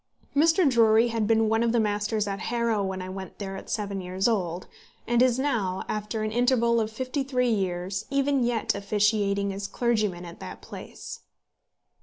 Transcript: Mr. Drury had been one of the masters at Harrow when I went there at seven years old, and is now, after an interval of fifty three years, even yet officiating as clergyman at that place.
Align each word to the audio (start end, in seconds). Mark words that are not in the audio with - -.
Mr. 0.35 0.67
Drury 0.67 1.09
had 1.09 1.27
been 1.27 1.47
one 1.47 1.61
of 1.61 1.73
the 1.73 1.79
masters 1.79 2.27
at 2.27 2.39
Harrow 2.49 2.83
when 2.83 3.03
I 3.03 3.09
went 3.09 3.37
there 3.37 3.55
at 3.55 3.69
seven 3.69 4.01
years 4.01 4.27
old, 4.27 4.65
and 5.05 5.21
is 5.21 5.37
now, 5.37 5.83
after 5.87 6.23
an 6.23 6.31
interval 6.31 6.81
of 6.81 6.91
fifty 6.91 7.21
three 7.23 7.51
years, 7.51 8.05
even 8.09 8.43
yet 8.43 8.73
officiating 8.73 9.53
as 9.53 9.67
clergyman 9.67 10.25
at 10.25 10.39
that 10.39 10.59
place. 10.59 11.19